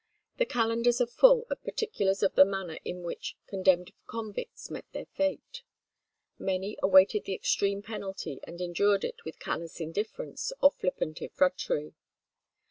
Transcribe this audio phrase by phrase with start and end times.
[0.37, 5.05] The calendars are full of particulars of the manner in which condemned convicts met their
[5.05, 5.61] fate.
[6.39, 11.93] Many awaited the extreme penalty and endured it with callous indifference or flippant effrontery.